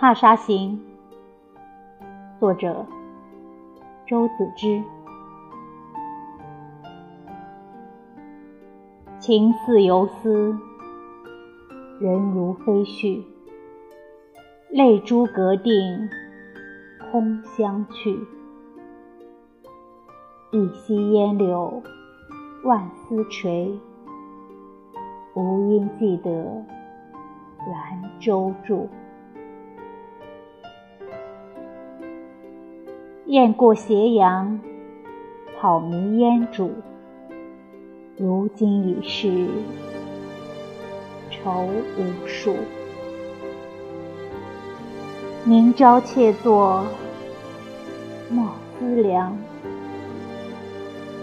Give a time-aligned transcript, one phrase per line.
[0.00, 0.80] 踏沙行》，
[2.40, 2.86] 作者
[4.06, 4.82] 周子之。
[9.18, 10.56] 情似游丝，
[12.00, 13.22] 人如飞絮，
[14.70, 16.08] 泪珠隔定，
[17.12, 18.18] 空相去。
[20.50, 21.82] 一夕烟柳，
[22.64, 23.78] 万丝垂，
[25.34, 26.64] 无因记得
[27.70, 28.88] 兰舟住。
[33.30, 34.58] 雁过斜阳，
[35.54, 36.68] 草迷烟渚。
[38.16, 39.46] 如今已是
[41.30, 42.56] 愁无数。
[45.44, 46.84] 明朝妾作
[48.28, 48.48] 莫
[48.80, 49.38] 思量，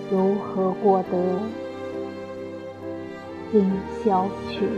[0.09, 1.41] 如何过得
[3.51, 3.69] 今
[4.01, 4.69] 宵去？